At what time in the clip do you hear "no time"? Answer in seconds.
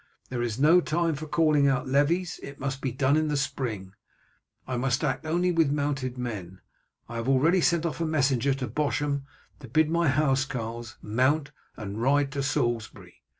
0.59-1.13